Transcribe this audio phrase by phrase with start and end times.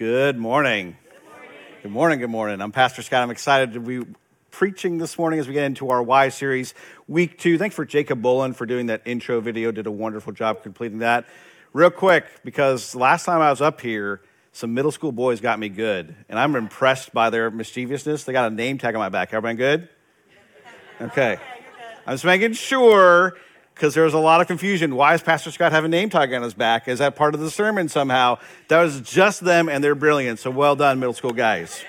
[0.00, 0.96] Good morning.
[1.82, 2.20] Good morning.
[2.20, 2.62] Good morning.
[2.62, 3.22] I'm Pastor Scott.
[3.22, 4.10] I'm excited to be
[4.50, 6.72] preaching this morning as we get into our Why series,
[7.06, 7.58] week two.
[7.58, 9.70] Thanks for Jacob Bullen for doing that intro video.
[9.72, 11.26] Did a wonderful job completing that.
[11.74, 14.22] Real quick, because last time I was up here,
[14.52, 18.24] some middle school boys got me good, and I'm impressed by their mischievousness.
[18.24, 19.34] They got a name tag on my back.
[19.34, 19.88] Everybody good?
[20.98, 21.38] Okay.
[22.06, 23.36] I'm just making sure
[23.80, 24.94] because there was a lot of confusion.
[24.94, 26.86] Why does Pastor Scott have a name tag on his back?
[26.86, 28.36] Is that part of the sermon somehow?
[28.68, 30.38] That was just them, and they're brilliant.
[30.38, 31.82] So well done, middle school guys.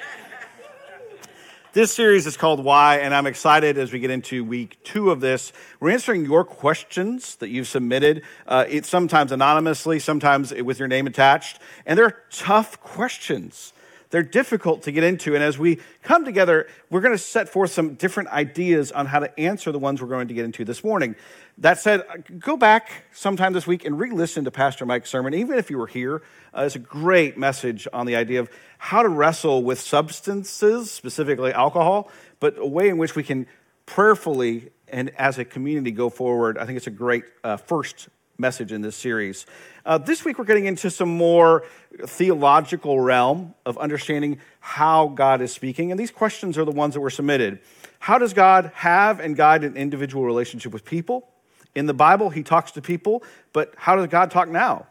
[1.74, 5.20] This series is called Why, and I'm excited as we get into week two of
[5.20, 5.52] this.
[5.82, 11.08] We're answering your questions that you've submitted, uh, it's sometimes anonymously, sometimes with your name
[11.08, 13.74] attached, and they're tough questions.
[14.12, 15.34] They're difficult to get into.
[15.36, 19.20] And as we come together, we're going to set forth some different ideas on how
[19.20, 21.16] to answer the ones we're going to get into this morning.
[21.58, 22.04] That said,
[22.40, 25.78] go back sometime this week and re listen to Pastor Mike's sermon, even if you
[25.78, 26.22] were here.
[26.56, 31.54] Uh, it's a great message on the idea of how to wrestle with substances, specifically
[31.54, 33.48] alcohol, but a way in which we can
[33.86, 36.58] prayerfully and as a community go forward.
[36.58, 38.10] I think it's a great uh, first
[38.42, 39.46] message in this series.
[39.86, 41.64] Uh, this week, we're getting into some more
[42.06, 45.92] theological realm of understanding how God is speaking.
[45.92, 47.60] And these questions are the ones that were submitted.
[48.00, 51.30] How does God have and guide an individual relationship with people?
[51.76, 54.88] In the Bible, he talks to people, but how does God talk now?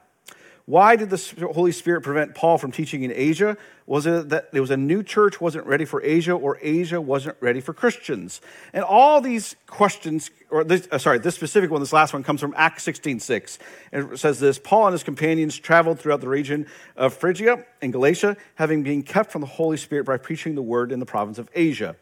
[0.64, 3.56] Why did the Holy Spirit prevent Paul from teaching in Asia?
[3.90, 7.36] Was it that there was a new church wasn't ready for Asia, or Asia wasn't
[7.40, 8.40] ready for Christians?
[8.72, 12.40] And all these questions, or this, uh, sorry, this specific one, this last one comes
[12.40, 13.58] from Acts 16:6.
[13.90, 17.92] And it says this: Paul and his companions traveled throughout the region of Phrygia and
[17.92, 21.38] Galatia, having been kept from the Holy Spirit by preaching the word in the province
[21.38, 21.96] of Asia.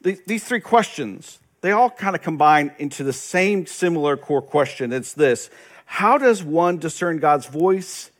[0.00, 4.90] These three questions, they all kind of combine into the same similar core question.
[4.90, 5.50] It's this
[5.84, 8.10] how does one discern God's voice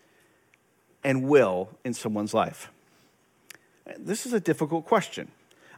[1.02, 2.70] and will in someone's life?
[3.98, 5.28] This is a difficult question.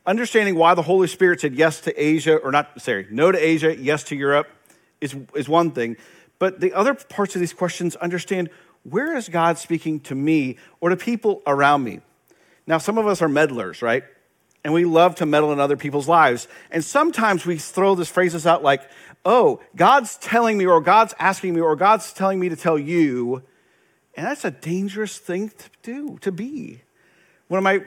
[0.05, 3.77] Understanding why the Holy Spirit said yes to Asia, or not, sorry, no to Asia,
[3.77, 4.49] yes to Europe,
[5.01, 5.97] is, is one thing.
[6.39, 8.51] But the other parts of these questions understand
[8.85, 12.01] where is God speaking to me or to people around me?
[12.69, 14.05] Now, some of us are meddlers, right?
[14.63, 16.47] And we love to meddle in other people's lives.
[16.71, 18.83] And sometimes we throw these phrases out like,
[19.25, 23.43] oh, God's telling me, or God's asking me, or God's telling me to tell you.
[24.17, 26.83] And that's a dangerous thing to do, to be.
[27.49, 27.85] One of my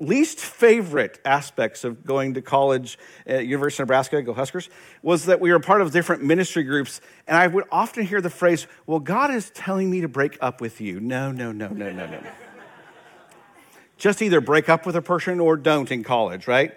[0.00, 4.68] least favorite aspects of going to college at University of Nebraska, go Huskers,
[5.02, 7.00] was that we were part of different ministry groups.
[7.26, 10.60] And I would often hear the phrase, well, God is telling me to break up
[10.60, 11.00] with you.
[11.00, 12.20] No, no, no, no, no, no.
[13.96, 16.72] Just either break up with a person or don't in college, right?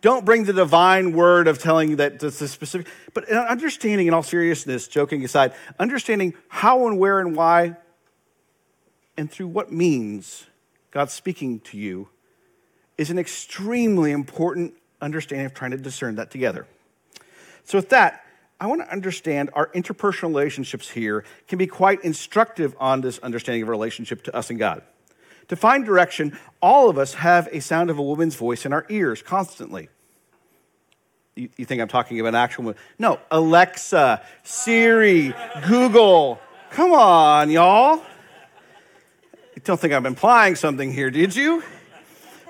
[0.00, 2.88] Don't bring the divine word of telling that this is specific.
[3.14, 7.76] But understanding, in all seriousness, joking aside, understanding how and where and why
[9.16, 10.46] and through what means
[10.92, 12.08] God's speaking to you
[12.96, 16.66] is an extremely important understanding of trying to discern that together.
[17.64, 18.24] So, with that,
[18.60, 23.62] I want to understand our interpersonal relationships here can be quite instructive on this understanding
[23.62, 24.82] of relationship to us and God.
[25.48, 28.86] To find direction, all of us have a sound of a woman's voice in our
[28.88, 29.88] ears constantly.
[31.34, 32.78] You, you think I'm talking about an actual woman?
[32.98, 35.34] No, Alexa, Siri,
[35.66, 36.38] Google.
[36.70, 38.02] Come on, y'all.
[39.64, 41.62] Don't think I'm implying something here, did you?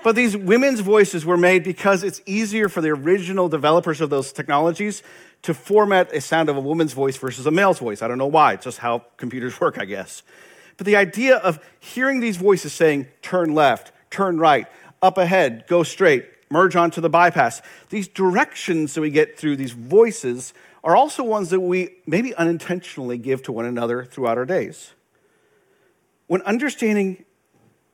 [0.03, 4.33] But these women's voices were made because it's easier for the original developers of those
[4.33, 5.03] technologies
[5.43, 8.01] to format a sound of a woman's voice versus a male's voice.
[8.01, 10.23] I don't know why, it's just how computers work, I guess.
[10.77, 14.67] But the idea of hearing these voices saying, turn left, turn right,
[15.01, 19.73] up ahead, go straight, merge onto the bypass, these directions that we get through these
[19.73, 24.93] voices are also ones that we maybe unintentionally give to one another throughout our days.
[26.33, 27.25] When understanding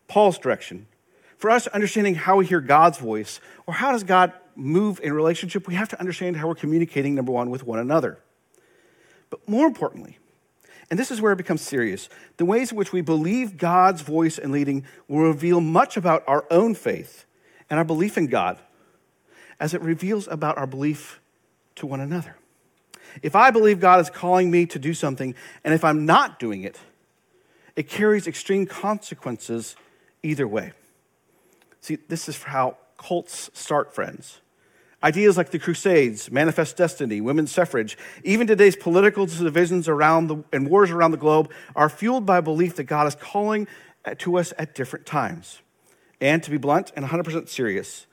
[0.07, 0.87] Paul's direction,
[1.35, 5.67] for us understanding how we hear God's voice, or how does God move in relationship,
[5.67, 8.17] we have to understand how we're communicating, number one, with one another.
[9.29, 10.19] But more importantly,
[10.89, 12.07] and this is where it becomes serious.
[12.37, 16.45] The ways in which we believe God's voice and leading will reveal much about our
[16.49, 17.25] own faith
[17.69, 18.57] and our belief in God
[19.59, 21.19] as it reveals about our belief
[21.75, 22.37] to one another.
[23.21, 26.63] If I believe God is calling me to do something, and if I'm not doing
[26.63, 26.79] it,
[27.79, 29.77] it carries extreme consequences
[30.21, 30.73] either way.
[31.79, 34.41] See, this is how cults start, friends.
[35.01, 40.69] Ideas like the Crusades, Manifest Destiny, women's suffrage, even today's political divisions around the, and
[40.69, 43.65] wars around the globe are fueled by a belief that God is calling
[44.17, 45.61] to us at different times.
[46.19, 48.07] And to be blunt and 100% serious,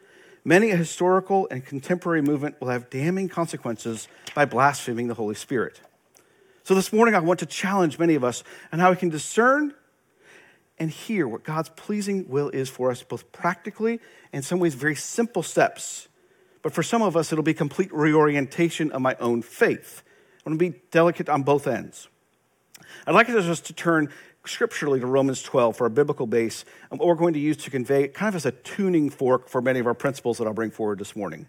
[0.45, 5.81] many a historical and contemporary movement will have damning consequences by blaspheming the Holy Spirit.
[6.67, 8.43] So this morning, I want to challenge many of us
[8.73, 9.73] on how we can discern
[10.81, 14.01] and hear what God's pleasing will is for us, both practically
[14.33, 16.09] and in some ways very simple steps.
[16.63, 20.03] But for some of us, it'll be complete reorientation of my own faith.
[20.45, 22.09] I want to be delicate on both ends.
[23.07, 24.09] I'd like us to turn
[24.45, 27.71] scripturally to Romans 12 for a biblical base, and what we're going to use to
[27.71, 30.73] convey kind of as a tuning fork for many of our principles that I'll bring
[30.73, 31.47] forward this morning.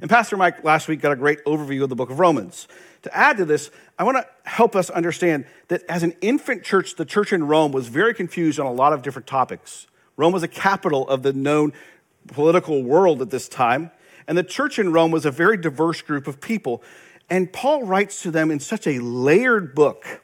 [0.00, 2.68] And Pastor Mike last week got a great overview of the book of Romans.
[3.02, 6.96] To add to this, I want to help us understand that as an infant church,
[6.96, 9.86] the church in Rome was very confused on a lot of different topics.
[10.16, 11.72] Rome was a capital of the known
[12.26, 13.90] political world at this time,
[14.26, 16.82] and the church in Rome was a very diverse group of people.
[17.30, 20.22] And Paul writes to them in such a layered book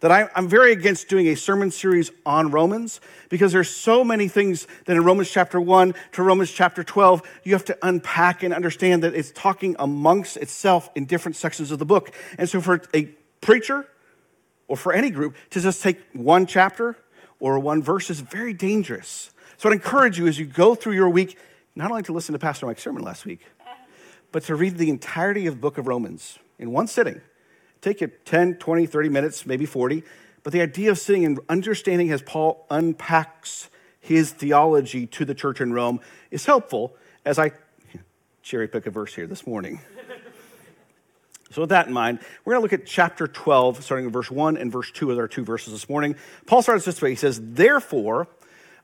[0.00, 4.28] that I, am very against doing a sermon series on Romans because there's so many
[4.28, 8.52] things that in Romans chapter 1 to Romans chapter 12, you have to unpack and
[8.52, 12.12] understand that it's talking amongst itself in different sections of the book.
[12.38, 13.04] And so for a
[13.40, 13.86] preacher
[14.68, 16.96] or for any group to just take one chapter
[17.38, 19.30] or one verse is very dangerous.
[19.58, 21.38] So I'd encourage you as you go through your week,
[21.74, 23.40] not only to listen to Pastor Mike's sermon last week,
[24.32, 27.20] but to read the entirety of the book of Romans in one sitting
[27.80, 30.02] Take you 10, 20, 30 minutes, maybe 40.
[30.42, 33.68] But the idea of sitting and understanding as Paul unpacks
[34.00, 36.00] his theology to the church in Rome
[36.30, 37.52] is helpful as I
[38.42, 39.80] cherry pick a verse here this morning.
[41.52, 44.30] So, with that in mind, we're going to look at chapter 12, starting in verse
[44.30, 46.14] 1 and verse 2 as our two verses this morning.
[46.46, 48.28] Paul starts this way He says, Therefore,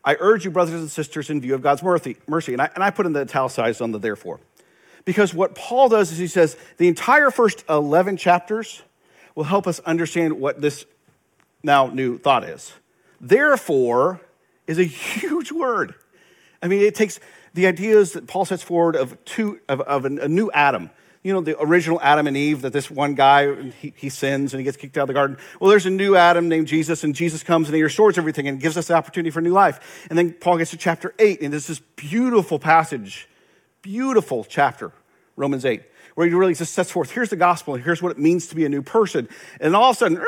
[0.05, 2.17] I urge you, brothers and sisters, in view of God's mercy.
[2.27, 2.55] mercy.
[2.55, 4.41] And, I, and I put in the italicized on the therefore.
[5.05, 8.83] Because what Paul does is he says, the entire first 11 chapters
[9.37, 10.85] will help us understand what this
[11.63, 12.73] now new thought is.
[13.21, 14.21] Therefore
[14.67, 15.95] is a huge word.
[16.61, 17.21] I mean, it takes
[17.55, 20.91] the ideas that Paul sets forward of, two, of, of a new Adam.
[21.23, 24.61] You know, the original Adam and Eve, that this one guy, he, he sins and
[24.61, 25.39] he gets kicked out of the garden.
[25.61, 28.61] Well, there's a new Adam named Jesus, and Jesus comes and he restores everything and
[28.61, 30.07] gives us the opportunity for new life.
[30.09, 33.29] And then Paul gets to chapter 8, and there's this beautiful passage,
[33.83, 34.93] beautiful chapter,
[35.35, 35.83] Romans 8,
[36.17, 38.57] where he really just sets forth here's the gospel, and here's what it means to
[38.57, 39.29] be a new person.
[39.61, 40.27] And all of a sudden, er,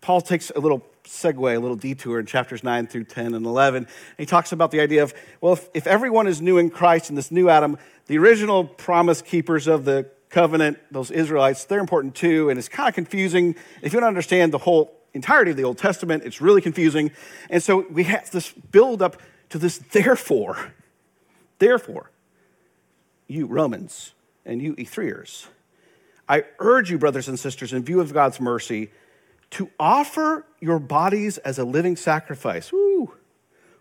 [0.00, 3.84] Paul takes a little segue, a little detour in chapters 9 through 10 and 11.
[3.84, 7.08] And he talks about the idea of, well, if, if everyone is new in Christ
[7.08, 12.14] and this new Adam, the original promise keepers of the covenant, those Israelites, they're important
[12.14, 12.48] too.
[12.50, 13.54] And it's kind of confusing.
[13.82, 17.10] If you don't understand the whole entirety of the Old Testament, it's really confusing.
[17.50, 19.20] And so we have this build up
[19.50, 20.72] to this therefore.
[21.58, 22.10] Therefore,
[23.26, 24.12] you Romans,
[24.48, 25.46] and you E3ers.
[26.28, 28.90] I urge you, brothers and sisters, in view of God's mercy,
[29.50, 33.14] to offer your bodies as a living sacrifice, woo,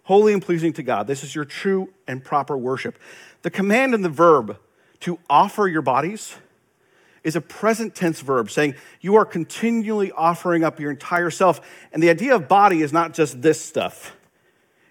[0.04, 1.08] holy and pleasing to God.
[1.08, 2.98] This is your true and proper worship.
[3.42, 4.58] The command and the verb
[5.02, 6.36] to offer your bodies
[7.24, 11.60] is a present tense verb saying you are continually offering up your entire self.
[11.92, 14.16] And the idea of body is not just this stuff,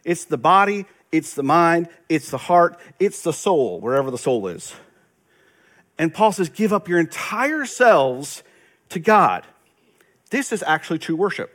[0.04, 4.48] it's the body, it's the mind, it's the heart, it's the soul, wherever the soul
[4.48, 4.74] is.
[5.98, 8.42] And Paul says, give up your entire selves
[8.90, 9.44] to God.
[10.30, 11.52] This is actually true worship.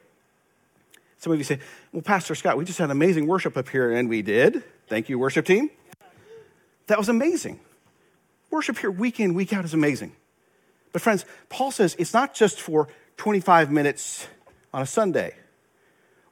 [1.19, 1.59] Some of you say,
[1.91, 4.63] well, Pastor Scott, we just had amazing worship up here, and we did.
[4.87, 5.69] Thank you, worship team.
[6.87, 7.59] That was amazing.
[8.49, 10.13] Worship here week in, week out is amazing.
[10.91, 14.27] But, friends, Paul says it's not just for 25 minutes
[14.73, 15.35] on a Sunday,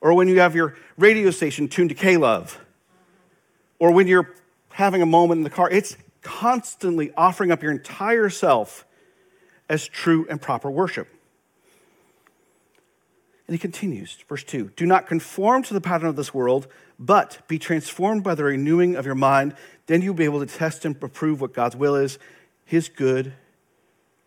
[0.01, 2.59] or when you have your radio station tuned to K Love,
[3.77, 4.33] or when you're
[4.71, 5.69] having a moment in the car.
[5.69, 8.85] It's constantly offering up your entire self
[9.69, 11.07] as true and proper worship.
[13.47, 16.67] And he continues, verse 2 Do not conform to the pattern of this world,
[16.99, 19.55] but be transformed by the renewing of your mind.
[19.87, 22.19] Then you'll be able to test and approve what God's will is,
[22.63, 23.33] his good,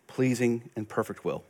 [0.07, 1.43] pleasing, and perfect will.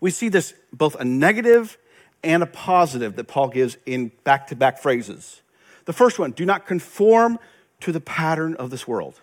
[0.00, 1.78] We see this both a negative
[2.22, 5.40] and a positive that Paul gives in back to back phrases.
[5.86, 7.38] The first one do not conform
[7.84, 9.20] to the pattern of this world.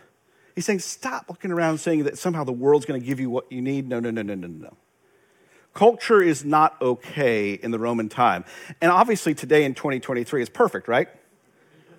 [0.53, 3.51] He's saying, stop looking around saying that somehow the world's going to give you what
[3.51, 3.89] you need.
[3.89, 4.77] No, no, no, no, no, no.
[5.73, 8.45] Culture is not okay in the Roman time.
[8.79, 11.07] And obviously, today in 2023 is perfect, right?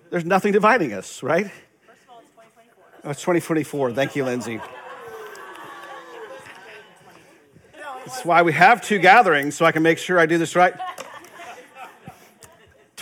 [0.09, 1.47] There's nothing dividing us, right?
[1.47, 2.85] First of all, it's 2024.
[3.03, 3.91] Oh, it's 2024.
[3.91, 4.61] Thank you, Lindsay.
[8.05, 10.75] That's why we have two gatherings, so I can make sure I do this right.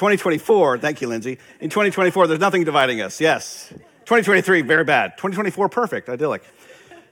[0.01, 1.37] 2024, thank you, Lindsay.
[1.59, 3.21] In 2024, there's nothing dividing us.
[3.21, 3.67] Yes.
[3.69, 5.11] 2023, very bad.
[5.17, 6.41] 2024, perfect, idyllic.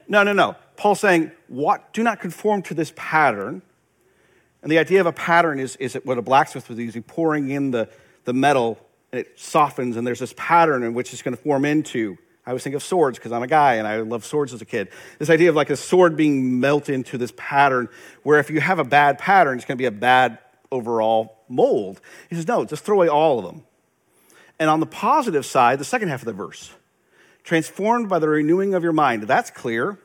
[0.08, 0.56] No, no, no.
[0.74, 3.62] Paul's saying, what, do not conform to this pattern.
[4.60, 7.70] And the idea of a pattern is, is what a blacksmith do, is pouring in
[7.70, 7.88] the,
[8.24, 8.76] the metal
[9.12, 12.18] and it softens, and there's this pattern in which it's going to form into.
[12.44, 14.66] I always think of swords because I'm a guy and I love swords as a
[14.66, 14.88] kid.
[15.20, 17.88] This idea of like a sword being melted into this pattern,
[18.24, 20.38] where if you have a bad pattern, it's going to be a bad
[20.72, 22.00] overall mold.
[22.28, 23.64] He says, no, just throw away all of them.
[24.58, 26.72] And on the positive side, the second half of the verse,
[27.44, 29.24] transformed by the renewing of your mind.
[29.24, 29.98] That's clear.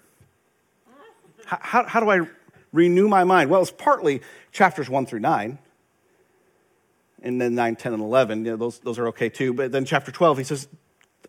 [1.46, 2.28] How, how, how do I
[2.74, 3.50] renew my mind?
[3.50, 4.22] Well, it's partly
[4.52, 5.60] chapters 1 through 9
[7.26, 8.46] and then 9, 10, and 11.
[8.46, 9.52] You know, those, those are okay too.
[9.52, 10.68] But then chapter 12, he says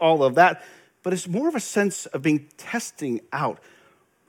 [0.01, 0.63] all of that.
[1.03, 3.59] But it's more of a sense of being testing out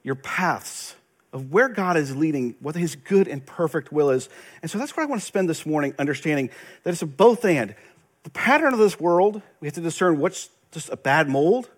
[0.01, 0.95] your paths
[1.33, 4.29] of where God is leading, what his good and perfect will is.
[4.61, 6.49] And so that's what I want to spend this morning understanding
[6.83, 7.75] that it's a both and.
[8.23, 11.69] The pattern of this world, we have to discern what's just a bad mold,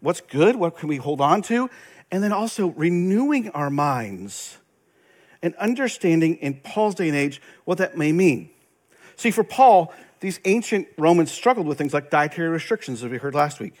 [0.00, 1.70] what's good, what can we hold on to,
[2.10, 4.58] and then also renewing our minds
[5.42, 8.50] and understanding in Paul's day and age what that may mean.
[9.16, 13.34] See, for Paul, these ancient Romans struggled with things like dietary restrictions, as we heard
[13.34, 13.74] last week.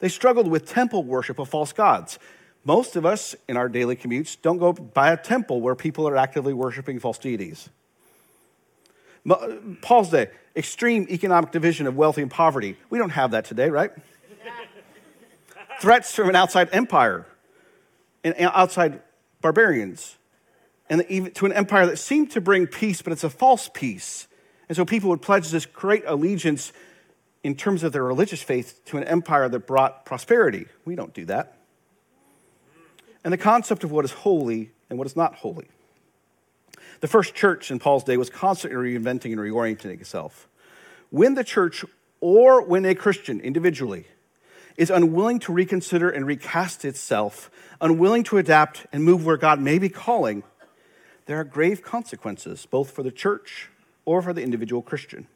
[0.00, 2.18] They struggled with temple worship of false gods.
[2.64, 6.16] Most of us in our daily commutes don't go by a temple where people are
[6.16, 7.70] actively worshiping false deities.
[9.82, 12.76] Paul's day, extreme economic division of wealthy and poverty.
[12.88, 13.90] We don't have that today, right?
[15.80, 17.26] Threats from an outside empire
[18.24, 19.00] and outside
[19.40, 20.16] barbarians,
[20.90, 24.26] and even to an empire that seemed to bring peace, but it's a false peace.
[24.68, 26.72] And so people would pledge this great allegiance
[27.42, 30.66] in terms of their religious faith to an empire that brought prosperity.
[30.84, 31.59] We don't do that.
[33.24, 35.68] And the concept of what is holy and what is not holy.
[37.00, 40.48] The first church in Paul's day was constantly reinventing and reorienting itself.
[41.10, 41.84] When the church
[42.20, 44.06] or when a Christian individually
[44.76, 47.50] is unwilling to reconsider and recast itself,
[47.80, 50.42] unwilling to adapt and move where God may be calling,
[51.26, 53.68] there are grave consequences, both for the church
[54.04, 55.26] or for the individual Christian.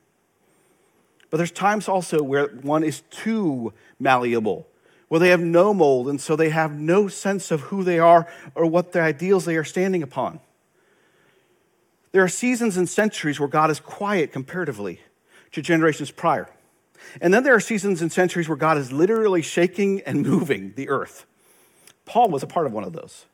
[1.31, 4.67] But there's times also where one is too malleable,
[5.15, 8.27] where they have no mold, and so they have no sense of who they are
[8.57, 10.41] or what the ideals they are standing upon.
[12.11, 14.99] There are seasons and centuries where God is quiet comparatively
[15.53, 16.51] to generations prior.
[17.21, 20.89] And then there are seasons and centuries where God is literally shaking and moving the
[20.89, 21.27] earth.
[22.07, 23.27] Paul was a part of one of those.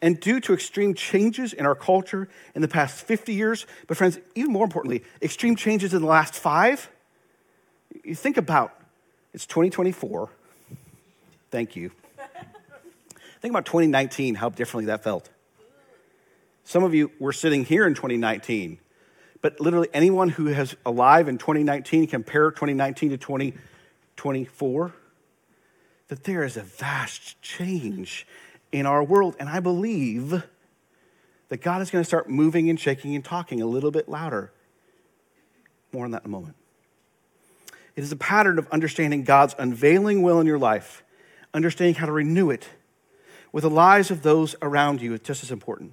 [0.00, 4.20] And due to extreme changes in our culture in the past 50 years, but friends,
[4.36, 6.88] even more importantly, extreme changes in the last five,
[8.04, 8.72] you think about
[9.34, 10.30] it's 2024.
[11.50, 11.90] Thank you.
[13.40, 15.30] think about 2019, how differently that felt.
[16.64, 18.78] Some of you were sitting here in 2019,
[19.40, 24.94] but literally anyone who is alive in 2019, compare 2019 to 2024,
[26.08, 28.26] that there is a vast change
[28.72, 29.36] in our world.
[29.40, 30.42] And I believe
[31.48, 34.52] that God is going to start moving and shaking and talking a little bit louder.
[35.92, 36.56] More on that in a moment.
[37.96, 41.02] It is a pattern of understanding God's unveiling will in your life,
[41.58, 42.68] understanding how to renew it
[43.50, 45.12] with the lives of those around you.
[45.12, 45.92] is just as important.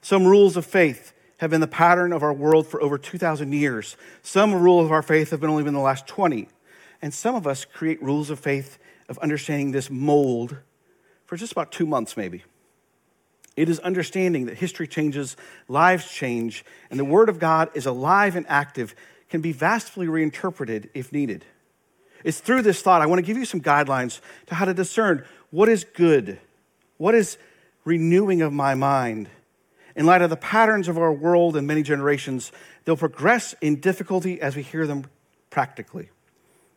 [0.00, 3.96] Some rules of faith have been the pattern of our world for over 2,000 years.
[4.22, 6.48] Some rules of our faith have been only been the last 20.
[7.02, 8.78] And some of us create rules of faith
[9.10, 10.56] of understanding this mold
[11.26, 12.44] for just about two months, maybe.
[13.56, 15.36] It is understanding that history changes,
[15.68, 18.94] lives change, and the Word of God is alive and active,
[19.28, 21.44] can be vastly reinterpreted if needed.
[22.24, 25.24] It's through this thought I want to give you some guidelines to how to discern
[25.50, 26.38] what is good,
[26.96, 27.38] what is
[27.84, 29.28] renewing of my mind.
[29.96, 32.52] In light of the patterns of our world and many generations,
[32.84, 35.06] they'll progress in difficulty as we hear them
[35.50, 36.10] practically.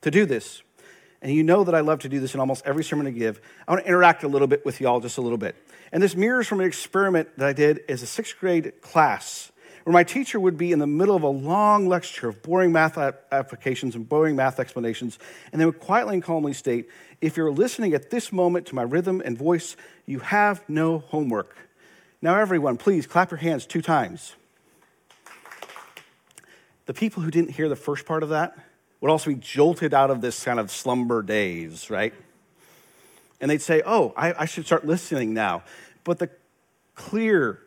[0.01, 0.63] To do this,
[1.21, 3.39] and you know that I love to do this in almost every sermon I give.
[3.67, 5.55] I want to interact a little bit with y'all just a little bit.
[5.91, 9.50] And this mirrors from an experiment that I did as a sixth grade class,
[9.83, 12.97] where my teacher would be in the middle of a long lecture of boring math
[12.97, 15.17] applications and boring math explanations,
[15.51, 18.83] and they would quietly and calmly state, If you're listening at this moment to my
[18.83, 21.55] rhythm and voice, you have no homework.
[22.21, 24.35] Now, everyone, please clap your hands two times.
[26.85, 28.57] The people who didn't hear the first part of that,
[29.01, 32.13] would also be jolted out of this kind of slumber daze, right?
[33.41, 35.63] And they'd say, Oh, I, I should start listening now.
[36.03, 36.29] But the
[36.95, 37.59] clear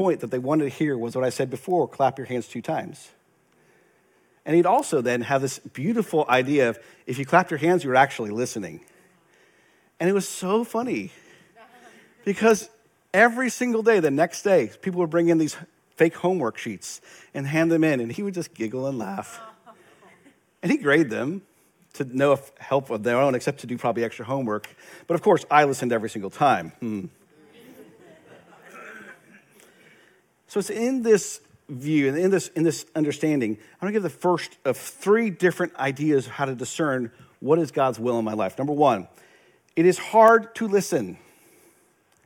[0.00, 2.62] point that they wanted to hear was what I said before clap your hands two
[2.62, 3.10] times.
[4.46, 7.90] And he'd also then have this beautiful idea of if you clapped your hands, you
[7.90, 8.80] were actually listening.
[10.00, 11.12] And it was so funny
[12.24, 12.70] because
[13.12, 15.58] every single day, the next day, people would bring in these
[15.96, 17.02] fake homework sheets
[17.34, 19.38] and hand them in, and he would just giggle and laugh.
[20.62, 21.42] And he graded them
[21.94, 24.66] to no help of their own, except to do probably extra homework.
[25.06, 26.72] But of course, I listened every single time.
[26.80, 27.04] Hmm.
[30.50, 34.02] So it's in this view and in this, in this understanding, I'm going to give
[34.02, 38.24] the first of three different ideas of how to discern what is God's will in
[38.24, 38.58] my life.
[38.58, 39.06] Number one,
[39.76, 41.18] it is hard to listen.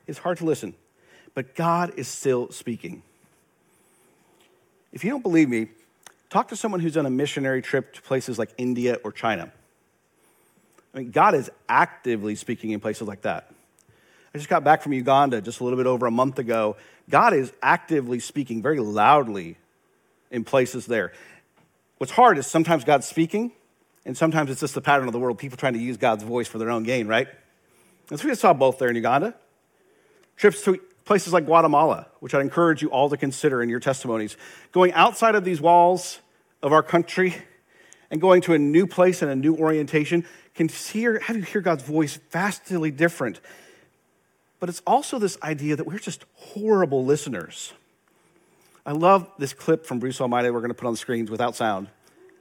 [0.07, 0.73] It's hard to listen,
[1.35, 3.03] but God is still speaking.
[4.95, 5.69] If you don't believe me,
[6.31, 9.53] talk to someone who's on a missionary trip to places like India or China.
[10.95, 13.51] I mean, God is actively speaking in places like that.
[14.35, 16.77] I just got back from Uganda just a little bit over a month ago.
[17.09, 19.59] God is actively speaking very loudly
[20.33, 21.13] in places there.
[21.99, 23.53] What's hard is sometimes God's speaking,
[24.05, 26.49] and sometimes it's just the pattern of the world, people trying to use God's voice
[26.49, 27.29] for their own gain, right?
[28.11, 29.37] And so we saw both there in Uganda.
[30.37, 34.37] Trips to places like Guatemala, which I'd encourage you all to consider in your testimonies.
[34.73, 36.19] Going outside of these walls
[36.61, 37.37] of our country
[38.11, 40.27] and going to a new place and a new orientation
[40.57, 43.41] can hear, have you hear God's voice vastly different
[44.65, 47.75] but it's also this idea that we're just horrible listeners.
[48.87, 51.55] I love this clip from Bruce Almighty we're going to put on the screens without
[51.55, 51.89] sound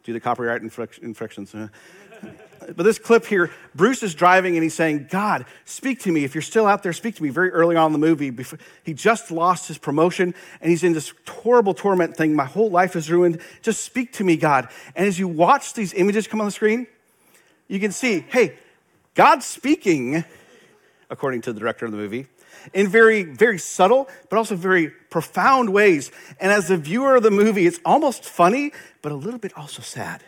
[0.06, 1.54] due to copyright infractions.
[2.62, 6.24] but this clip here, Bruce is driving and he's saying, God, speak to me.
[6.24, 7.28] If you're still out there, speak to me.
[7.28, 8.32] Very early on in the movie,
[8.86, 12.34] he just lost his promotion and he's in this horrible torment thing.
[12.34, 13.42] My whole life is ruined.
[13.62, 14.70] Just speak to me, God.
[14.96, 16.88] And as you watch these images come on the screen,
[17.68, 18.56] you can see, hey,
[19.14, 20.24] God's speaking
[21.14, 22.26] according to the director of the movie,
[22.74, 26.12] in very, very subtle, but also very profound ways.
[26.40, 28.72] And as a viewer of the movie, it's almost funny,
[29.04, 30.24] but a little bit also sad.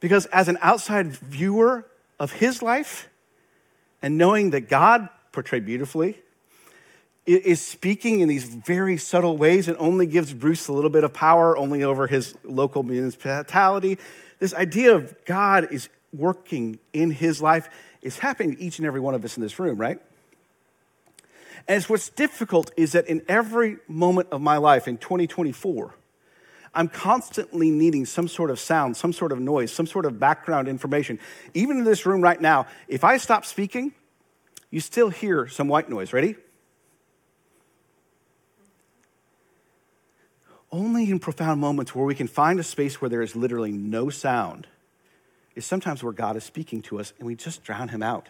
[0.00, 1.86] Because as an outside viewer
[2.18, 3.10] of his life,
[4.00, 6.18] and knowing that God, portrayed beautifully,
[7.26, 11.12] is speaking in these very subtle ways and only gives Bruce a little bit of
[11.12, 13.98] power only over his local municipality.
[14.40, 17.68] This idea of God is working in his life
[18.02, 19.98] is happening to each and every one of us in this room, right?
[21.68, 25.94] And it's what's difficult is that in every moment of my life in 2024,
[26.74, 30.68] I'm constantly needing some sort of sound, some sort of noise, some sort of background
[30.68, 31.18] information.
[31.54, 33.92] Even in this room right now, if I stop speaking,
[34.70, 36.12] you still hear some white noise.
[36.12, 36.36] Ready?
[40.70, 44.08] Only in profound moments where we can find a space where there is literally no
[44.08, 44.66] sound
[45.54, 48.28] is sometimes where God is speaking to us and we just drown him out.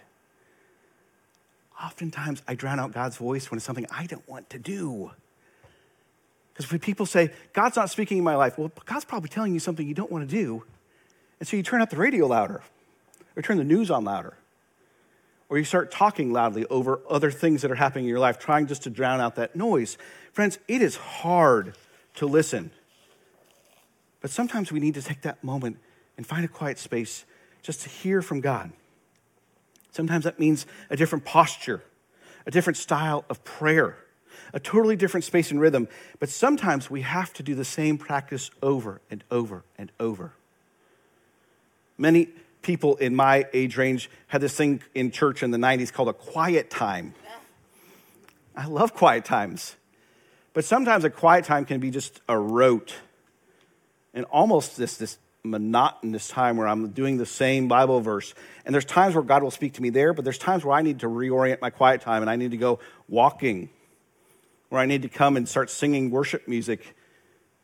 [1.83, 5.11] Oftentimes, I drown out God's voice when it's something I don't want to do.
[6.53, 9.59] Because when people say, God's not speaking in my life, well, God's probably telling you
[9.59, 10.65] something you don't want to do.
[11.41, 12.63] And so you turn up the radio louder,
[13.35, 14.35] or turn the news on louder,
[15.49, 18.67] or you start talking loudly over other things that are happening in your life, trying
[18.67, 19.99] just to drown out that noise.
[20.33, 21.75] Friends, it is hard
[22.15, 22.71] to listen.
[24.21, 25.79] But sometimes we need to take that moment
[26.17, 27.25] and find a quiet space
[27.63, 28.73] just to hear from God.
[29.91, 31.83] Sometimes that means a different posture,
[32.47, 33.99] a different style of prayer,
[34.53, 35.89] a totally different space and rhythm.
[36.19, 40.33] But sometimes we have to do the same practice over and over and over.
[41.99, 42.29] Many
[42.63, 46.15] people in my age range had this thing in church in the 90s called a
[46.15, 47.15] quiet time.
[48.57, 49.77] I love quiet times.
[50.55, 52.95] But sometimes a quiet time can be just a rote
[54.15, 58.33] and almost this, this monotonous time where I'm doing the same Bible verse.
[58.65, 60.83] And there's times where God will speak to me there, but there's times where I
[60.83, 62.79] need to reorient my quiet time and I need to go
[63.09, 63.69] walking,
[64.69, 66.95] where I need to come and start singing worship music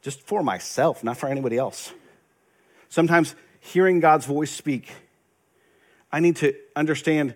[0.03, 1.93] just for myself, not for anybody else.
[2.89, 4.91] Sometimes hearing God's voice speak,
[6.11, 7.35] I need to understand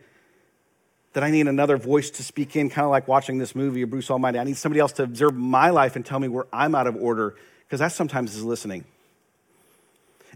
[1.13, 3.91] that I need another voice to speak in, kind of like watching this movie of
[3.91, 4.39] Bruce Almighty.
[4.39, 6.97] I need somebody else to observe my life and tell me where I'm out of
[6.97, 8.85] order, because that sometimes is listening.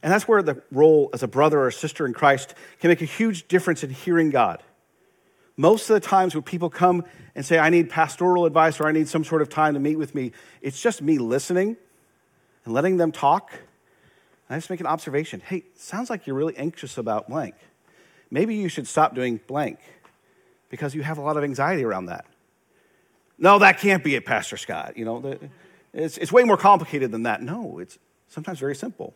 [0.06, 3.06] And that's where the role as a brother or sister in Christ can make a
[3.06, 4.62] huge difference in hearing God.
[5.56, 7.02] Most of the times when people come
[7.34, 9.96] and say, I need pastoral advice or I need some sort of time to meet
[9.96, 10.30] with me,
[10.62, 11.76] it's just me listening
[12.64, 13.50] and letting them talk.
[13.50, 17.56] And I just make an observation hey, sounds like you're really anxious about blank.
[18.30, 19.80] Maybe you should stop doing blank
[20.70, 22.26] because you have a lot of anxiety around that.
[23.38, 24.96] No, that can't be it, Pastor Scott.
[24.96, 25.36] You know,
[25.92, 27.42] it's, it's way more complicated than that.
[27.42, 29.12] No, it's sometimes very simple.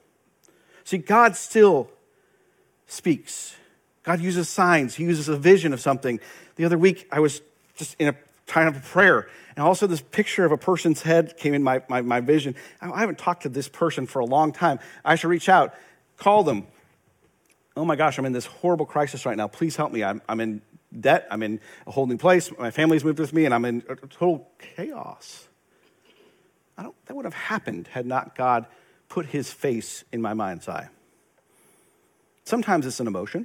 [0.84, 1.90] See, God still
[2.86, 3.56] speaks.
[4.02, 6.20] God uses signs, He uses a vision of something.
[6.56, 7.42] The other week, I was
[7.76, 8.14] just in a
[8.46, 12.02] time of prayer, and also this picture of a person's head came in my, my,
[12.02, 12.54] my vision.
[12.80, 14.80] I haven't talked to this person for a long time.
[15.04, 15.74] I should reach out,
[16.16, 16.66] call them.
[17.76, 19.46] Oh my gosh, I'm in this horrible crisis right now.
[19.48, 20.02] Please help me.
[20.02, 20.62] I'm, I'm in
[20.98, 21.28] debt.
[21.30, 22.50] I'm in a whole new place.
[22.58, 25.46] My family's moved with me, and I'm in total chaos.
[26.76, 28.66] I don't, that would have happened had not God
[29.10, 30.88] put his face in my mind's eye.
[32.44, 33.44] Sometimes it's an emotion.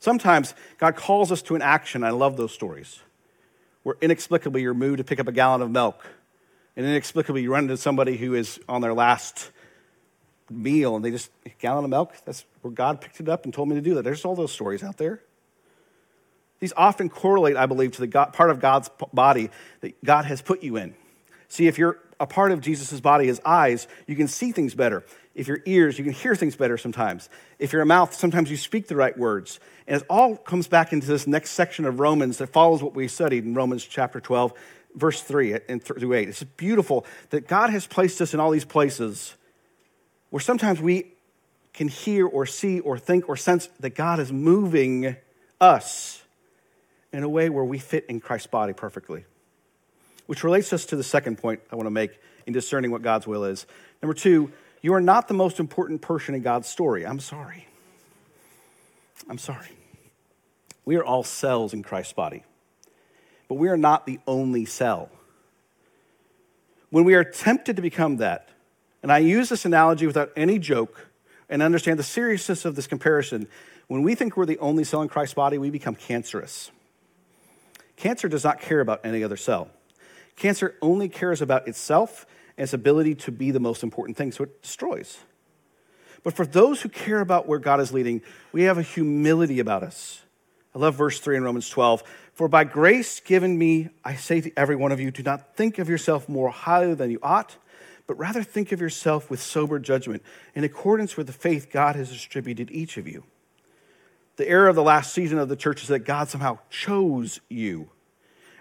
[0.00, 2.02] Sometimes God calls us to an action.
[2.02, 2.98] I love those stories
[3.84, 6.04] where inexplicably you're moved to pick up a gallon of milk,
[6.76, 9.50] and inexplicably you run into somebody who is on their last
[10.50, 12.14] meal and they just, gallon of milk?
[12.24, 14.02] That's where God picked it up and told me to do that.
[14.02, 15.20] There's all those stories out there.
[16.60, 20.40] These often correlate, I believe, to the God, part of God's body that God has
[20.40, 20.94] put you in.
[21.48, 25.02] See, if you're a part of Jesus' body, his eyes, you can see things better.
[25.34, 27.28] If your ears, you can hear things better sometimes.
[27.58, 29.58] If your mouth, sometimes you speak the right words.
[29.88, 33.08] And it all comes back into this next section of Romans that follows what we
[33.08, 34.52] studied in Romans chapter 12,
[34.94, 36.28] verse 3 and through 8.
[36.28, 39.34] It's beautiful that God has placed us in all these places
[40.30, 41.14] where sometimes we
[41.72, 45.16] can hear or see or think or sense that God is moving
[45.60, 46.22] us
[47.12, 49.24] in a way where we fit in Christ's body perfectly.
[50.26, 53.26] Which relates us to the second point I want to make in discerning what God's
[53.26, 53.66] will is.
[54.02, 57.06] Number two, you are not the most important person in God's story.
[57.06, 57.68] I'm sorry.
[59.28, 59.68] I'm sorry.
[60.84, 62.42] We are all cells in Christ's body,
[63.48, 65.10] but we are not the only cell.
[66.90, 68.48] When we are tempted to become that,
[69.02, 71.08] and I use this analogy without any joke
[71.48, 73.46] and understand the seriousness of this comparison,
[73.86, 76.70] when we think we're the only cell in Christ's body, we become cancerous.
[77.96, 79.68] Cancer does not care about any other cell.
[80.36, 84.44] Cancer only cares about itself and its ability to be the most important thing, so
[84.44, 85.18] it destroys.
[86.22, 89.82] But for those who care about where God is leading, we have a humility about
[89.82, 90.22] us.
[90.74, 92.02] I love verse 3 in Romans 12.
[92.32, 95.78] For by grace given me, I say to every one of you, do not think
[95.78, 97.56] of yourself more highly than you ought,
[98.06, 100.22] but rather think of yourself with sober judgment,
[100.54, 103.24] in accordance with the faith God has distributed each of you.
[104.36, 107.90] The error of the last season of the church is that God somehow chose you.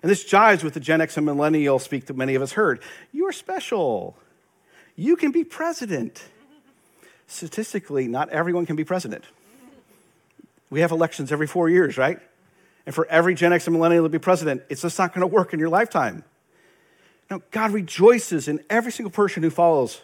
[0.02, 2.82] And this jives with the Gen X and millennial speak that many of us heard.
[3.12, 4.18] You are special.
[4.96, 6.24] You can be president.
[7.28, 9.26] Statistically, not everyone can be president.
[10.70, 12.20] We have elections every four years, right?
[12.86, 15.28] And for every Gen X and millennial to be president, it's just not going to
[15.28, 16.24] work in your lifetime.
[17.30, 20.02] Now, God rejoices in every single person who follows.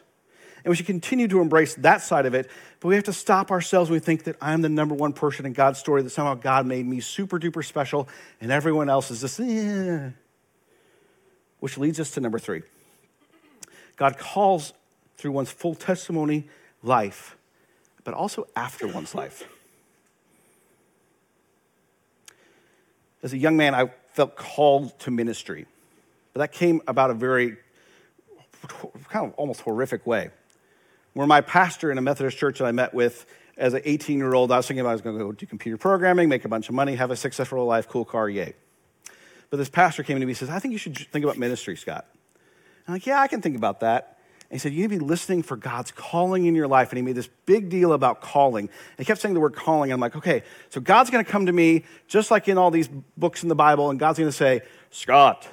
[0.64, 3.52] And we should continue to embrace that side of it, but we have to stop
[3.52, 6.66] ourselves we think that I'm the number one person in God's story, that somehow God
[6.66, 8.08] made me super duper special
[8.42, 10.10] and everyone else is just, eh.
[11.60, 12.64] Which leads us to number three.
[13.96, 14.74] God calls
[15.18, 16.48] through one's full testimony
[16.84, 17.36] life,
[18.04, 19.48] but also after one's life.
[23.24, 25.66] As a young man, I felt called to ministry,
[26.34, 27.58] but that came about a very
[29.10, 30.30] kind of almost horrific way
[31.18, 33.26] where my pastor in a Methodist church that I met with
[33.58, 35.48] as an 18 year old, I was thinking about I was going to go do
[35.48, 38.54] computer programming, make a bunch of money, have a successful life, cool car, yay.
[39.50, 41.76] But this pastor came to me and says, I think you should think about ministry,
[41.76, 42.06] Scott.
[42.88, 44.20] I'm like, yeah, I can think about that.
[44.52, 46.92] And he said, You need to be listening for God's calling in your life.
[46.92, 48.66] And he made this big deal about calling.
[48.66, 49.90] And he kept saying the word calling.
[49.90, 52.70] And I'm like, okay, so God's going to come to me, just like in all
[52.70, 55.48] these books in the Bible, and God's going to say, Scott,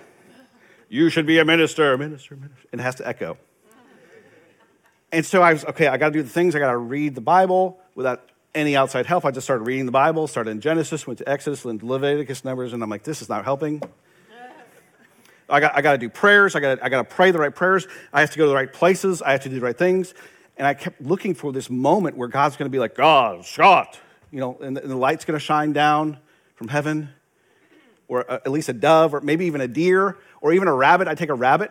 [0.90, 2.68] you should be a minister, minister, minister.
[2.70, 3.38] And it has to echo.
[5.14, 6.57] And so I was, okay, I got to do the things.
[6.57, 9.24] I got to read the Bible without any outside help.
[9.24, 12.72] I just started reading the Bible, started in Genesis, went to Exodus, then Leviticus, Numbers,
[12.72, 13.81] and I'm like, this is not helping.
[15.48, 16.57] I got, I got to do prayers.
[16.57, 17.87] I got, I got to pray the right prayers.
[18.12, 19.22] I have to go to the right places.
[19.22, 20.14] I have to do the right things.
[20.57, 24.00] And I kept looking for this moment where God's going to be like, God, shot,
[24.33, 26.18] you know, and the, and the light's going to shine down
[26.57, 27.11] from heaven,
[28.09, 31.07] or a, at least a dove, or maybe even a deer, or even a rabbit.
[31.07, 31.70] I take a rabbit,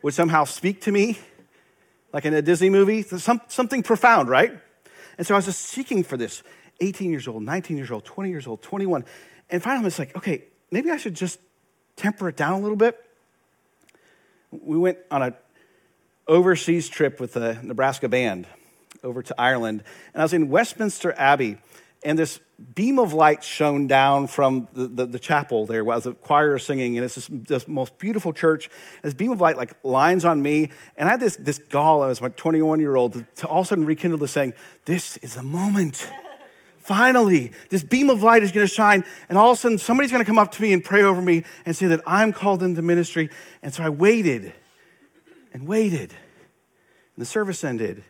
[0.00, 1.18] would somehow speak to me
[2.12, 4.58] like in a Disney movie, some, something profound, right?
[5.18, 6.42] And so I was just seeking for this
[6.80, 9.04] 18 years old, 19 years old, 20 years old, 21.
[9.50, 11.38] And finally, I was like, okay, maybe I should just
[11.96, 13.02] temper it down a little bit.
[14.50, 15.34] We went on an
[16.28, 18.46] overseas trip with the Nebraska band
[19.02, 21.58] over to Ireland, and I was in Westminster Abbey,
[22.06, 22.38] and this
[22.76, 26.96] beam of light shone down from the, the, the chapel there while the choir singing,
[26.96, 28.70] and it's this, this, most beautiful church.
[29.02, 32.20] This beam of light like lines on me, and I had this, this gall as
[32.20, 35.42] my 21 year old to all of a sudden rekindle this saying, This is the
[35.42, 36.08] moment.
[36.78, 40.12] Finally, this beam of light is going to shine, and all of a sudden somebody's
[40.12, 42.62] going to come up to me and pray over me and say that I'm called
[42.62, 43.30] into ministry.
[43.64, 44.52] And so I waited
[45.52, 48.04] and waited, and the service ended.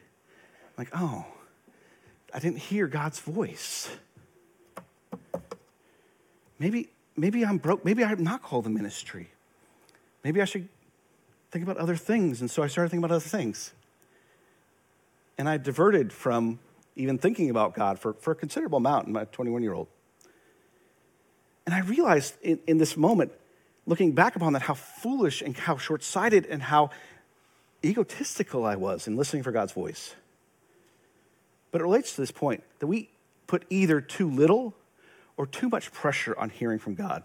[0.77, 1.25] I'm like, oh,
[2.37, 3.89] I didn't hear God's voice.
[6.59, 7.83] Maybe, maybe I'm broke.
[7.83, 9.31] Maybe I'm not called to ministry.
[10.23, 10.69] Maybe I should
[11.51, 12.43] think about other things.
[12.43, 13.73] And so I started thinking about other things.
[15.39, 16.59] And I diverted from
[16.95, 19.89] even thinking about God for, for a considerable amount in my 21 year old.
[21.65, 23.33] And I realized in, in this moment,
[23.87, 26.91] looking back upon that, how foolish and how short sighted and how
[27.83, 30.15] egotistical I was in listening for God's voice.
[31.71, 33.11] But it relates to this point that we
[33.47, 34.75] put either too little
[35.37, 37.23] or too much pressure on hearing from God.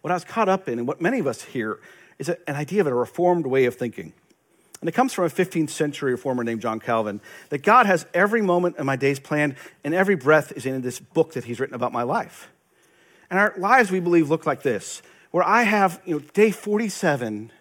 [0.00, 1.78] What I was caught up in, and what many of us hear,
[2.18, 4.12] is an idea of a reformed way of thinking.
[4.80, 8.40] And it comes from a 15th century reformer named John Calvin that God has every
[8.40, 11.74] moment of my days planned, and every breath is in this book that he's written
[11.74, 12.48] about my life.
[13.28, 17.52] And our lives, we believe, look like this where I have, you know, day 47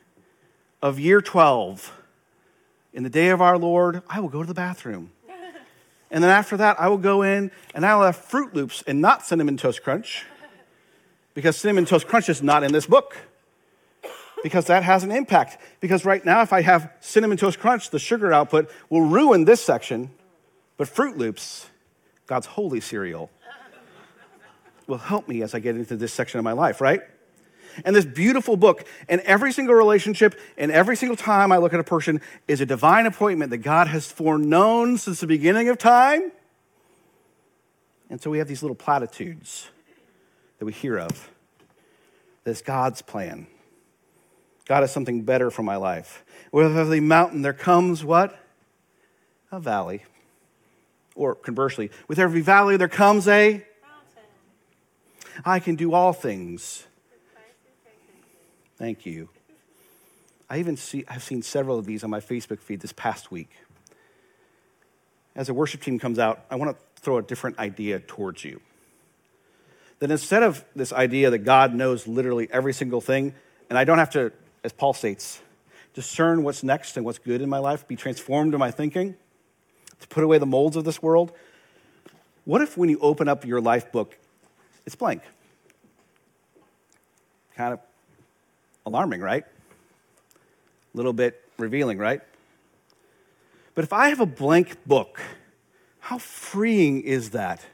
[0.82, 1.94] of year 12,
[3.00, 5.12] in the day of our Lord, I will go to the bathroom.
[6.12, 9.00] And then after that, I will go in and I will have Froot Loops and
[9.00, 10.26] not Cinnamon Toast Crunch
[11.34, 13.16] because Cinnamon Toast Crunch is not in this book.
[14.44, 15.60] Because that has an impact.
[15.80, 19.62] Because right now, if I have Cinnamon Toast Crunch, the sugar output will ruin this
[19.62, 20.10] section,
[20.76, 21.68] but Froot Loops,
[22.28, 23.30] God's holy cereal,
[24.88, 27.02] will help me as I get into this section of my life, right?
[27.86, 31.80] And this beautiful book, and every single relationship, and every single time I look at
[31.80, 36.32] a person, is a divine appointment that God has foreknown since the beginning of time.
[38.10, 39.70] And so we have these little platitudes
[40.58, 41.30] that we hear of.
[42.44, 43.48] That's God's plan.
[44.66, 46.24] God has something better for my life.
[46.52, 48.38] With every mountain, there comes what?
[49.52, 50.04] A valley.
[51.16, 53.66] Or conversely, with every valley, there comes a mountain.
[55.44, 56.86] I can do all things
[58.80, 59.28] Thank you.
[60.50, 63.52] I even see, I've seen several of these on my Facebook feed this past week.
[65.36, 68.62] As a worship team comes out, I want to throw a different idea towards you.
[70.00, 73.36] That instead of this idea that God knows literally every single thing,
[73.70, 74.32] and I don't have to,
[74.64, 75.42] as Paul states,
[75.94, 79.16] discern what's next and what's good in my life, be transformed in my thinking,
[80.00, 81.34] to put away the molds of this world.
[82.46, 84.18] What if when you open up your life book,
[84.86, 85.22] it's blank?
[87.56, 87.80] Kind of
[88.86, 89.44] Alarming, right?
[89.44, 92.22] A little bit revealing, right?
[93.76, 95.22] But if I have a blank book,
[96.00, 97.66] how freeing is that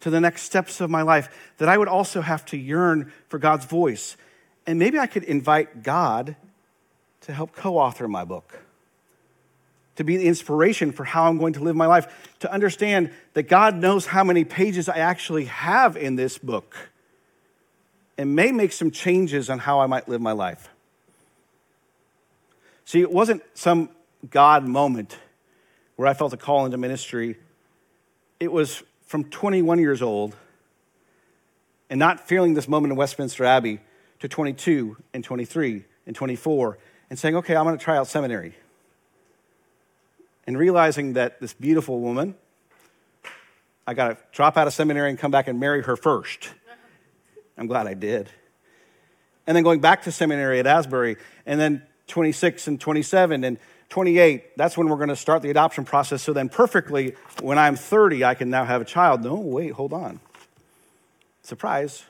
[0.00, 3.38] to the next steps of my life that I would also have to yearn for
[3.38, 4.16] God's voice?
[4.66, 6.36] And maybe I could invite God
[7.22, 8.58] to help co author my book,
[9.96, 13.44] to be the inspiration for how I'm going to live my life, to understand that
[13.44, 16.90] God knows how many pages I actually have in this book
[18.18, 20.68] and may make some changes on how I might live my life.
[22.84, 23.90] See, it wasn't some
[24.28, 25.18] God moment
[25.96, 27.36] where I felt a call into ministry.
[28.40, 30.36] It was from 21 years old
[31.90, 33.80] and not feeling this moment in Westminster Abbey
[34.20, 36.78] to 22 and 23 and 24
[37.10, 38.54] and saying, okay, I'm going to try out seminary.
[40.46, 42.34] And realizing that this beautiful woman,
[43.86, 46.50] I got to drop out of seminary and come back and marry her first.
[47.62, 48.28] I'm glad I did.
[49.46, 53.56] And then going back to seminary at Asbury, and then 26 and 27 and
[53.88, 56.22] 28, that's when we're going to start the adoption process.
[56.22, 59.22] So then, perfectly, when I'm 30, I can now have a child.
[59.22, 60.18] No, wait, hold on.
[61.44, 62.02] Surprise.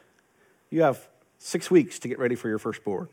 [0.71, 1.07] You have
[1.39, 3.09] six weeks to get ready for your firstborn.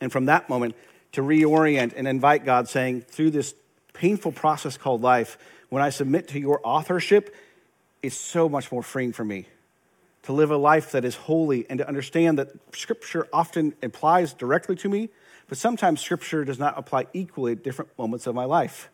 [0.00, 0.74] And from that moment,
[1.12, 3.54] to reorient and invite God, saying, through this
[3.92, 7.32] painful process called life, when I submit to your authorship,
[8.02, 9.46] it's so much more freeing for me
[10.22, 14.76] to live a life that is holy and to understand that Scripture often applies directly
[14.76, 15.08] to me,
[15.48, 18.90] but sometimes Scripture does not apply equally at different moments of my life.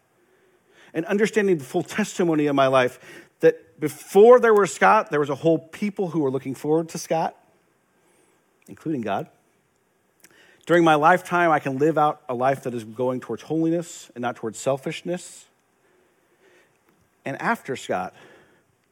[0.95, 2.99] And understanding the full testimony of my life
[3.41, 6.99] that before there was Scott, there was a whole people who were looking forward to
[6.99, 7.37] Scott,
[8.69, 9.29] including God.
[10.65, 14.23] During my lifetime, I can live out a life that is going towards holiness and
[14.23, 15.45] not towards selfishness.
[17.25, 18.15] And after Scott,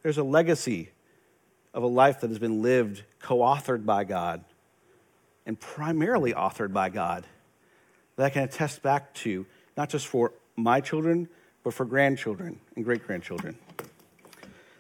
[0.03, 0.91] there's a legacy
[1.75, 4.45] of a life that has been lived, co authored by God,
[5.45, 7.27] and primarily authored by God,
[8.17, 9.45] that I can attest back to,
[9.77, 11.29] not just for my children,
[11.65, 13.59] but for grandchildren and great grandchildren.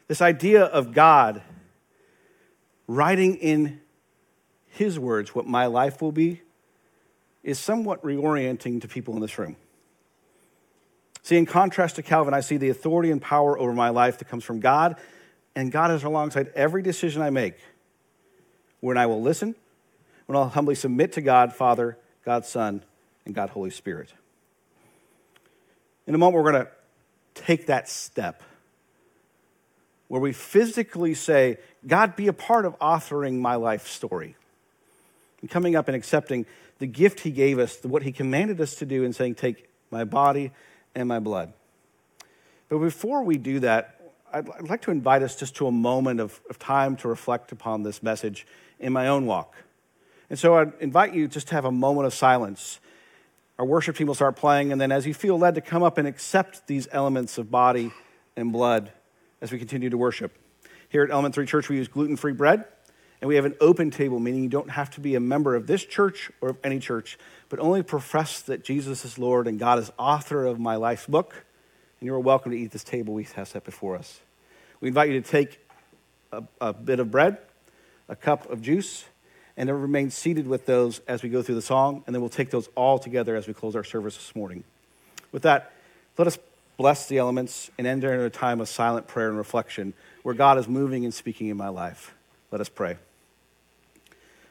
[0.06, 1.42] This idea of God
[2.86, 3.80] writing in
[4.68, 6.42] His words what my life will be
[7.42, 9.56] is somewhat reorienting to people in this room.
[11.22, 14.26] See, in contrast to Calvin, I see the authority and power over my life that
[14.26, 14.96] comes from God
[15.56, 17.54] and God is alongside every decision I make.
[18.80, 19.54] When I will listen,
[20.26, 22.82] when I'll humbly submit to God, Father, God, Son,
[23.24, 24.12] and God, Holy Spirit.
[26.06, 26.70] In a moment, we're going to
[27.34, 28.42] take that step
[30.08, 34.36] where we physically say, God, be a part of authoring my life story.
[35.40, 36.46] And coming up and accepting
[36.78, 40.04] the gift He gave us, what He commanded us to do, and saying, Take my
[40.04, 40.52] body
[40.94, 41.52] and my blood.
[42.68, 44.03] But before we do that,
[44.34, 47.84] I'd, like to invite us just to a moment of, of time to reflect upon
[47.84, 48.48] this message
[48.80, 49.54] in my own walk.
[50.28, 52.80] And so I'd invite you just to have a moment of silence.
[53.60, 55.98] Our worship team will start playing, and then as you feel led to come up
[55.98, 57.92] and accept these elements of body
[58.36, 58.90] and blood
[59.40, 60.36] as we continue to worship.
[60.88, 62.64] Here at Element 3 Church, we use gluten free bread,
[63.20, 65.68] and we have an open table, meaning you don't have to be a member of
[65.68, 67.18] this church or of any church,
[67.48, 71.43] but only profess that Jesus is Lord and God is author of my life's book
[72.04, 74.20] and you are welcome to eat this table we have set before us.
[74.82, 75.58] We invite you to take
[76.32, 77.38] a, a bit of bread,
[78.10, 79.06] a cup of juice,
[79.56, 82.28] and to remain seated with those as we go through the song, and then we'll
[82.28, 84.64] take those all together as we close our service this morning.
[85.32, 85.72] With that,
[86.18, 86.38] let us
[86.76, 90.58] bless the elements and enter into a time of silent prayer and reflection where God
[90.58, 92.14] is moving and speaking in my life.
[92.50, 92.98] Let us pray.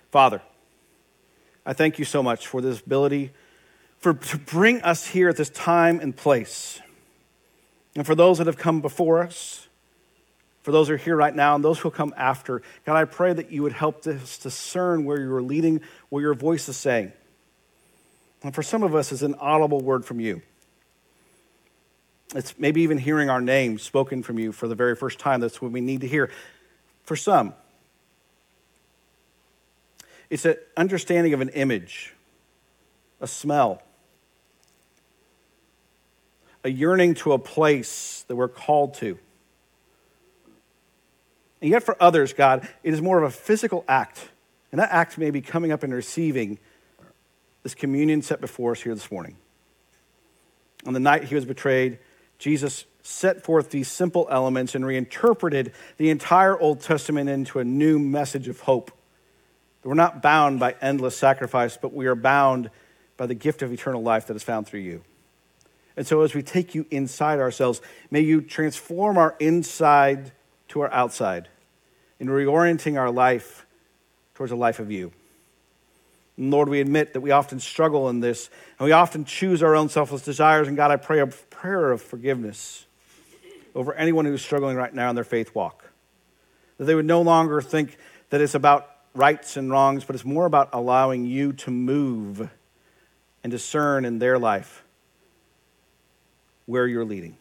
[0.10, 0.42] Father,
[1.68, 3.32] I thank you so much for this ability
[4.00, 6.80] for, to bring us here at this time and place.
[7.96, 9.68] And for those that have come before us,
[10.64, 13.06] for those who are here right now and those who will come after, God, I
[13.06, 16.78] pray that you would help us discern where you are leading, what your voice is
[16.78, 17.12] saying.
[18.42, 20.42] And for some of us, it's an audible word from you.
[22.34, 25.40] It's maybe even hearing our name spoken from you for the very first time.
[25.40, 26.32] That's what we need to hear.
[27.04, 27.54] For some,
[30.30, 32.16] it's an understanding of an image,
[33.22, 33.83] a smell,
[36.64, 39.18] a yearning to a place that we're called to.
[41.62, 44.30] And yet, for others, God, it is more of a physical act.
[44.72, 46.60] And that act may be coming up and receiving
[47.64, 49.38] this communion set before us here this morning.
[50.86, 52.00] On the night he was betrayed,
[52.38, 58.00] Jesus set forth these simple elements and reinterpreted the entire Old Testament into a new
[58.00, 58.92] message of hope.
[59.82, 62.70] That We're not bound by endless sacrifice, but we are bound
[63.16, 65.04] by the gift of eternal life that is found through you.
[65.96, 70.32] And so, as we take you inside ourselves, may you transform our inside
[70.70, 71.50] to our outside
[72.20, 73.66] in reorienting our life
[74.34, 75.12] towards a life of you.
[76.38, 79.76] And Lord, we admit that we often struggle in this, and we often choose our
[79.76, 80.68] own selfless desires.
[80.68, 82.86] And God, I pray a prayer of forgiveness
[83.76, 85.86] over anyone who's struggling right now in their faith walk.
[86.78, 87.98] That they would no longer think
[88.32, 92.50] that it's about rights and wrongs, but it's more about allowing you to move
[93.44, 94.83] and discern in their life
[96.66, 97.38] where you're leading.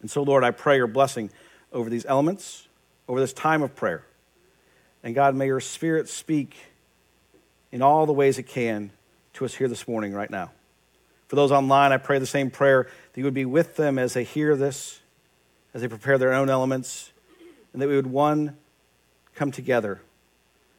[0.00, 1.30] And so, Lord, I pray your blessing
[1.72, 2.66] over these elements,
[3.08, 4.04] over this time of prayer.
[5.02, 6.56] And God, may your spirit speak
[7.72, 8.90] in all the ways it can
[9.34, 10.50] to us here this morning, right now.
[11.28, 14.14] For those online, I pray the same prayer that you would be with them as
[14.14, 15.00] they hear this,
[15.74, 17.12] as they prepare their own elements,
[17.72, 18.56] and that we would, one,
[19.34, 20.00] come together,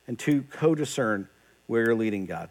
[0.08, 1.30] and two, co discern
[1.68, 2.50] where you're leading, God.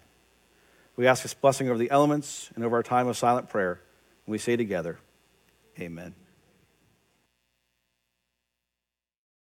[0.96, 3.80] We ask this blessing over the elements and over our time of silent prayer.
[4.28, 4.98] We say together,
[5.80, 6.14] Amen.